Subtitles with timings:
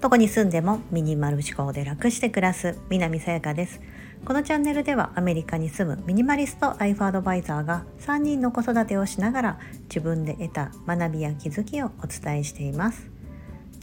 [0.00, 3.80] どこに住んでもミニマル思考で楽して暮らす南さやかです。
[4.24, 13.08] このチャンネルではアメリカに住むミニマリストライフアドバイザーが3人の子育てをしながら自分で得た学びや気づきをお伝えしています。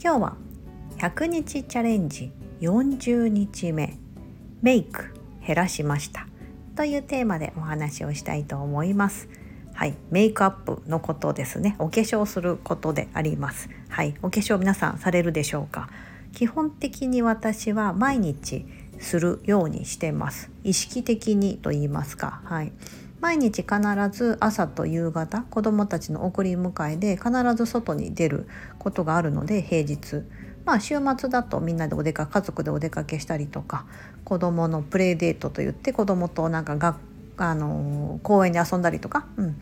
[0.02, 0.36] 今日は
[0.98, 2.30] 100日チャレンジ
[2.60, 3.98] 40日目。
[4.62, 5.12] メイク
[5.44, 6.28] 減らしました。
[6.76, 9.28] というテーマでお話をしたいと思います。
[9.74, 11.76] はい、メイクアップのことですね。
[11.78, 13.68] お化粧することであります。
[13.88, 14.14] はい。
[14.22, 15.88] お化粧皆さんされるでしょうか？
[16.32, 18.64] 基本的に私は毎日
[18.98, 20.50] するようにしてます。
[20.62, 22.42] 意識的にと言いますか。
[22.44, 22.72] はい。
[23.20, 23.78] 毎日必
[24.10, 28.48] ず朝と夕方子どもたちの送り迎えで必ず外に出る
[28.78, 30.22] ことがあるので平日。
[30.64, 33.84] まあ週末だとみんなでお出か家族でお出かけしたりとか
[34.24, 36.96] 子どものプレイデートといって子どもとなんかが
[37.42, 39.52] あの公園で遊んだりとか、うん、っ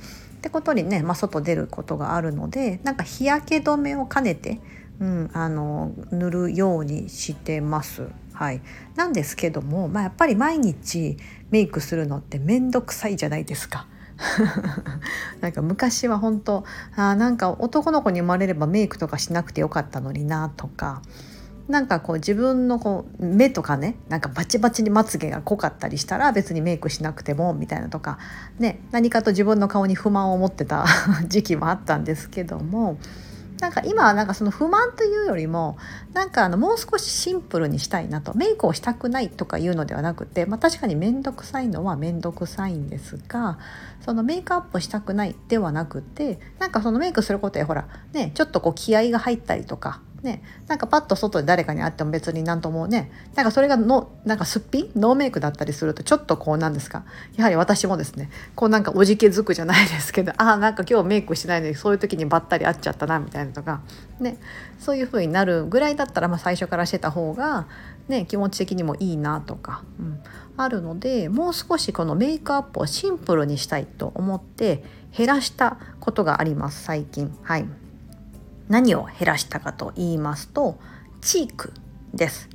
[0.42, 4.60] てことにね、まあ、外出ることがあるのでなんか日焼け止めを兼ねて
[5.00, 8.08] うん、あの塗るようにしてます。
[8.34, 8.62] はい、
[8.96, 11.16] なんですけども、まあ、やっぱり毎日
[11.50, 13.86] メイクするのって面倒くさいじゃないですか。
[15.40, 16.64] なんか昔は本当
[16.94, 21.00] あなんか男の子に生まれればメイクとかしなくてよかったのになとか
[21.70, 28.18] なんかこう自分のこう目とかねなんかバチバチにまつげが濃かったりしたら別にメイクしなくてもみたいなとか、
[28.58, 30.84] ね、何かと自分の顔に不満を持ってた
[31.28, 32.98] 時期もあったんですけども。
[33.60, 35.76] なんか今はなんかその不満というよりも
[36.14, 43.58] なんかあのもう少しシンプルにしたいなとメイクをしたくないとかいうのではなくて、まあ、確かに面倒くさいのは面倒くさいんですが
[44.00, 54.90] そのメイクアップしたくないではなくてなんかそのメイクすることでほらねちょっとこう気合が入ったりとかね、なんかパッと外で誰かに会っても別になんともねなんかそれがのなんかすっぴん？
[54.94, 57.04] ノーメイクだったりするとちょっとこうなんですか？
[57.36, 63.80] やはり私もですねこうなんかおじけづくじゃないですけど ああなんか今日メイクしてないのにそういう時にばったり会っちゃったなみたいなとか、
[64.20, 64.36] ね、
[64.78, 67.66] そういう風になるぐらいだったらまあ最初からしてた方が、
[68.08, 70.20] ね、気持ち的にもいいなとか、うん、
[70.58, 74.84] あるのでもう少しこのメイクアップをシンプルにしたいと思って
[75.16, 77.34] 減らしたことがあります最近。
[77.42, 77.66] はい。
[78.70, 80.78] 何を減らしたかと言いますと
[81.20, 81.74] チーク
[82.14, 82.48] です。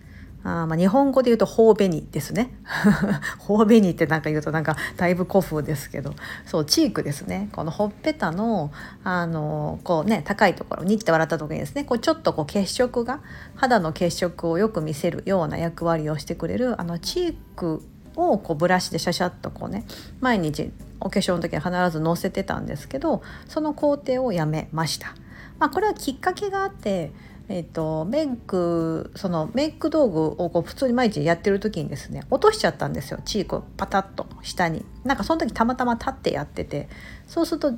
[0.48, 2.52] あまあ、日本語で言うと頬紅ですね
[3.42, 6.14] 頬紅って何か言うとなんかだいぶ古風ですけど
[6.46, 8.72] そうチークですねこのほっぺたの
[9.04, 13.22] あのこうね高いところにって笑った時にですねこうちょっとこう血色が
[13.56, 17.82] 肌の血色をよく見せるような役割をしてくれるあのチーク
[18.16, 19.84] をこうブラシでシャシャッとこうね
[20.20, 25.16] 毎日お化粧の時に必ずのせてたんですけどその工程をやめました。
[25.60, 27.12] まあ、これはきっかけがあって
[27.48, 33.20] えーと、メイクそのメイク道具をこう普通に毎日やってる時にですね落としちゃったんですよ。
[33.24, 34.84] チークをパタッと下に。
[35.04, 36.90] なんかその時たまたま立ってやってて。
[37.28, 37.74] そうすると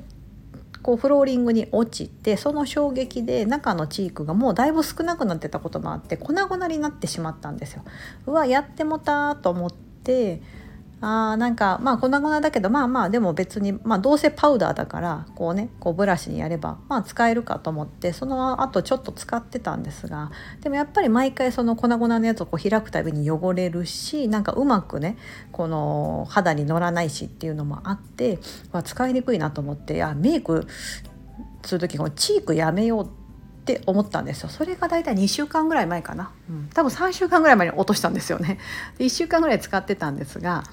[0.82, 7.84] こうフローリングに落ちてその衝撃で中のチークがもうだいぶ少なくなってたこともあって粉々になってしまったんですよ。
[8.26, 10.40] うわやってもたと思って
[11.00, 25.16] あーなんかまあ粉々だけどまあまあでも別に、まあ、どうせパウダーだからこうねこうブラシにやればまあ使えるかと思ってその後ちょっと使ってたんですがでもやっぱり毎回その粉々のやつをこう開くたびに汚れるしなんかうまくね
[25.52, 28.38] この肌に乗らないしっていうのもあって
[28.72, 30.66] ま使いにくいなと思っていやメイク
[31.64, 33.17] する時このチークやめよう
[33.74, 34.48] って思ったんですよ。
[34.48, 38.58] それが大体2週間ぐらい前かな、うん、多分3週間ぐらい前に落としたんですよね。
[38.96, 40.64] で1週間ぐらい使ってたんですが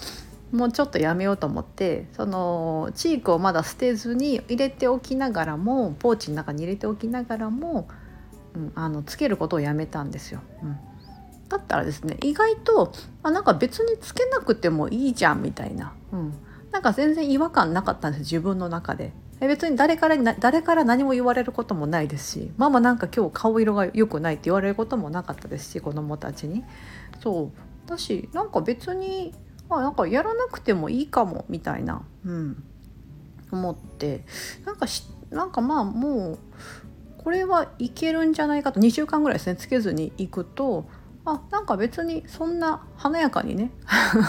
[0.52, 7.90] もうちょっとやめようと思ってそのチークをまだ捨てずに入れておきながらもポーチの中に入れておきながらも、
[8.56, 10.40] うん、あのつけることをやめたんですよ。
[10.64, 10.78] うん。
[11.50, 12.92] だったらですね意外と
[13.22, 16.34] あなんか別につけなくてもいいじゃんみたいな、うん、
[16.72, 19.12] なんか全然違和感なかったんです自分の中で。
[19.48, 26.64] 別に誰から誰から何も言われることもないですしママなんか今日顔色が良くないって言われることもなかったですし子供たちに。
[27.22, 27.90] そう。
[27.90, 29.34] だしなんか別に
[29.70, 32.64] あなんかやらなくてもいいかもみたいな、うん、
[33.52, 34.26] 思って。
[34.66, 36.40] なんかしなんかまあもう
[37.18, 40.88] これはいけるんじゃないかと2週間ぐらいですねつけずにいくと
[41.26, 43.72] あなんか別にそんな華やかにね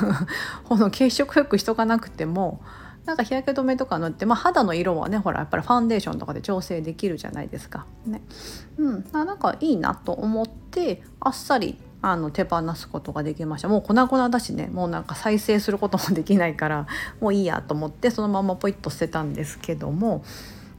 [0.65, 2.61] この血色よくしとかなくても
[3.07, 7.87] なんか日焼け止めとか塗って、まあ、肌の色はねほらやっぱりファンデーションとかで調整できるじゃないですか。
[8.05, 8.21] ね、
[8.77, 13.69] うん、あなんかいいなと思ってあっさりあの手放すことができました。
[13.69, 14.69] もう粉々だしね。
[14.73, 16.87] もうなんか再生することもできないから
[17.21, 20.25] もういいやと思ってそのままポイッと捨てたんですけども。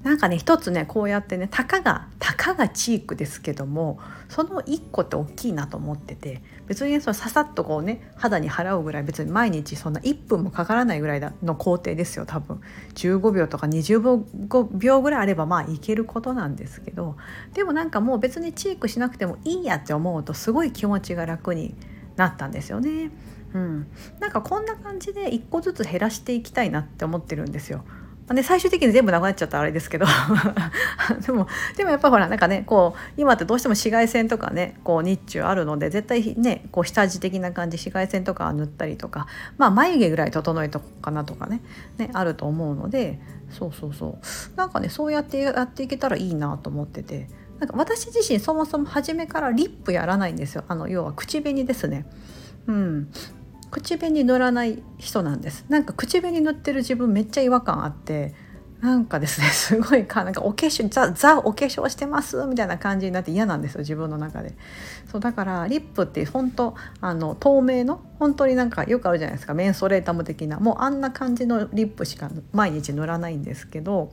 [0.04, 4.00] なんかね一つねこうやってねたかがたかがチークですけども
[4.30, 12.62] その1個って大きいなと思ってて別にそささっとこうね肌に払うぐらい別に毎日そんな1分もかからないぐらいの工程ですよ多分
[12.96, 17.18] 15秒とか20秒ぐらいあればまあいけることなんですけど
[17.54, 21.76] でもなんかもう別にチークしなくてもいいやって思うとすごい気持ちが楽に
[22.16, 23.12] なったんですよね。
[23.54, 23.88] うん、
[24.20, 27.84] なんかこんな感じで1個ずつ減らしていきたいなって思ってるんですよ。
[28.28, 30.06] まあね、最終的に全部なくなっちゃったらあれですけど。
[31.26, 31.48] でも
[31.78, 39.28] でもやっぱほらなんかねこう今ってどうしても紫外線とかねこう日中あるので絶対ねこう下地的な感じ紫外線とか塗ったりとか、
[39.58, 41.62] まあ、眉毛ぐらい整えとこうかなとかね
[41.98, 43.20] ねあると思うので
[43.50, 44.58] そうそうそう。
[44.58, 47.30] なんかねそうやってやっていけたらいいなと思ってて。
[47.60, 50.64] なんか私自身そもそも初めからリップやらないんですよ。
[50.68, 52.06] あの要は口紅ですね。
[52.68, 53.10] うん、
[53.72, 55.66] 口紅塗らない人なんです。
[55.70, 58.34] なんか口紅塗ってる自分めっちゃ違和感あって
[58.82, 64.56] なんかですね すごいかなんかお化粧ザザお化粧してますみたいな感じになって嫌なんですよ自分の中で。
[65.12, 70.60] そうだからリップって本当あの透明の本当になんかよくあるじゃないですかメンソレータム的な。
[70.60, 74.12] もうあんな感じのリップしか毎日塗らないんですけど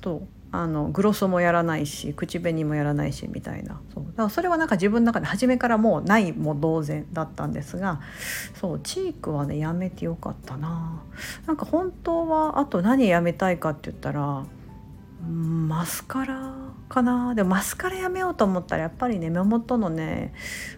[0.00, 3.80] とあのグロスもやらないし口紅もやらないしみたいな。
[3.94, 4.04] そう。
[4.04, 8.00] だからそれはなんか自分の中で初めからもうないも同然だったんですが
[8.60, 11.02] そうチークはねやめてよかったな。
[11.46, 14.44] なんか本当はあと何やめたいかって言ったら
[15.28, 16.54] マスカラ
[16.88, 17.34] かな。
[17.34, 20.34] でもマスカラやめようと思ったらやっぱりね目元のね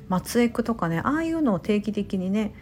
[0.09, 2.53] 松エクとかねああいうのを定期的にね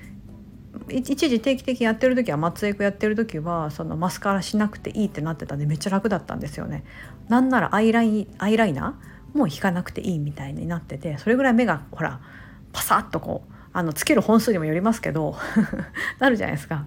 [0.88, 6.84] 一時定期的にやってる時は松江区やってる時はそのマスカラしなくていいってなってたんでめっちゃ楽だったんですよね。
[7.28, 12.20] なんならアイラインアイライナーもう引かなくていいみたいになっててそれぐらい目がほら
[12.72, 15.36] パサッとこうあのつける本数にもよりますけど
[16.18, 16.86] なるじゃないですか。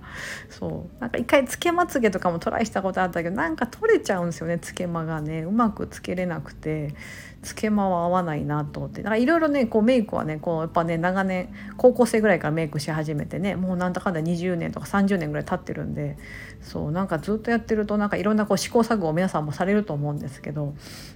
[0.49, 1.01] そう。
[1.01, 5.43] なんか一回つけまつげとかもトライしたことあったけどなんか取れちゃうんですよねつけまがね。
[5.43, 6.93] うまくつけれなくて
[7.41, 9.01] つけまは合わないなと思って。
[9.01, 11.47] だかいろいろねこうメイクはねこうやっぱね長年
[11.77, 16.17] 高校生ぐらいからメイクし始めてねもうなんだかんだ20年とか30年ぐらい経ってるんで
[16.61, 16.91] そう。
[16.91, 20.75] なんかずっとやってるとなんかいろんなこう試行錯誤を皆さんもされると思うんですけど、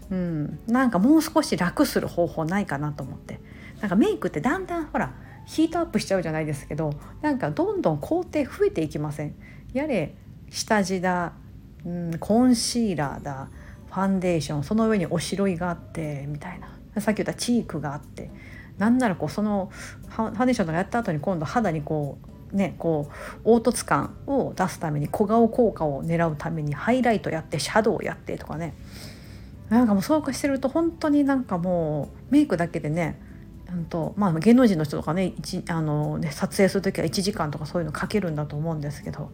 [0.10, 3.42] うん、なんかもう少し楽する方法ないかなと思って。
[3.81, 5.13] なんかメイクってだんだんほら
[5.48, 9.34] ヒートアップしちゃうじゃないですけどなんかどんどん工程増えていきません？
[9.74, 10.14] やれ
[10.50, 11.34] 下地だ、
[11.86, 13.50] うん、コンシーラーだ
[13.88, 17.02] ファンデーションその上におしろいがあってみたいな。
[17.02, 18.30] さっき言ったチークがあって。
[18.78, 19.72] なんならこうその
[20.10, 22.20] ファンデーションとかやった後に今度肌にこ
[22.54, 28.76] うねこう凹凸感を出すために小顔効果を狙うためにハイライトやってシャドウやってとかね。
[29.70, 33.20] なんかもうそうかしてると本当になんかもうメイクだけでね
[33.90, 35.34] とまあ、芸能人の人とかね
[35.69, 39.31] あのね撮影する時は1時間とかそういうのかけるんだと思うんですけど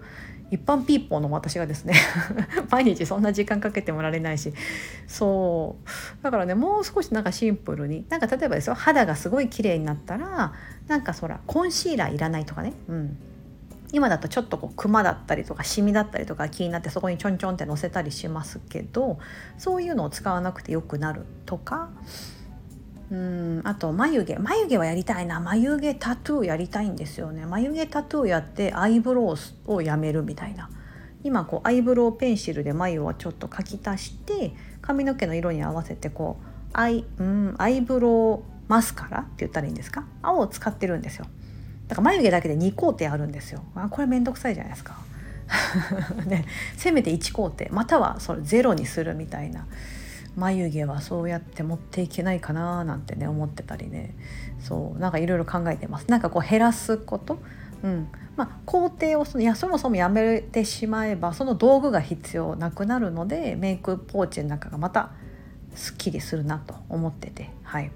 [0.49, 1.95] 一般ピーポーの私がですね
[2.69, 4.53] 毎日そんな時間かけてもられないし
[5.07, 6.23] そう。
[6.23, 10.53] だからねもう少しなんかシンプルになんか例えばですよ肌がすごい綺麗になったら
[10.87, 13.17] なんかそらコンシーラーいらないとかね、うん、
[13.93, 19.19] 今だとちょっとこうクマだったりとかシミだったりとか気になってそこにちょんちょんってのせたりしますけど
[19.57, 21.89] そういうのを使わなくてよくなるとか
[23.13, 24.37] うんあと眉毛。
[24.37, 25.39] 眉毛はやりたいな。
[25.39, 27.45] 眉毛タトゥーやりたいんですよね。
[27.45, 29.35] 眉毛タトゥーやってアイブロ
[29.67, 30.69] ウをやめるみたいな。
[31.23, 40.05] 今こうアイブロウペンシルで眉をちょっと描き足して髪の毛の色に合わせてこうアイ,、うん、アイブロウマスカラって言ったらいいんですか？
[40.23, 41.27] 青を使ってるんですよ。
[41.87, 43.63] だから眉毛だけで2工程あるんですよ。
[43.75, 44.97] あこれめんどくさいじゃないですか。
[46.25, 46.45] ね、
[46.77, 47.65] せめて1工程。
[47.69, 49.67] またはそれゼロにするみたいな。
[50.35, 54.15] 眉毛はそうやって持っていけないかななんてね思ってたりね。
[54.59, 56.09] そうなんかいろいろ考えてます。
[56.09, 57.39] なんかこう減らすこと。
[57.83, 58.07] うん。
[58.35, 65.11] まあ、工程をそのいやそもそもやめてしまえばその道具が必要なくなるのでメイクポーチの中がまた
[65.75, 67.91] すっきりするなと思ってて、はい。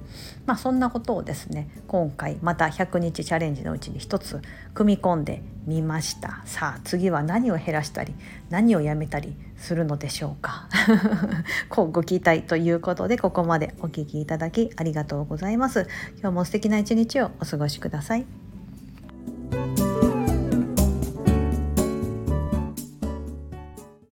[0.46, 4.42] まあ、そんなことをですね今回また100日チャレンジのうちに一つ
[4.74, 6.42] 組み込んでみました。
[6.46, 8.14] さあ次は何を減らしたり
[8.50, 10.68] 何をやめたりするのでしょうか。
[11.70, 15.88] こうご期待ということでここまでお聴きいただきありがとうございます。
[16.20, 18.47] 今日も素敵な一日をお過ごしください。